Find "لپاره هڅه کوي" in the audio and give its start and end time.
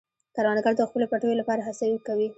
1.41-2.27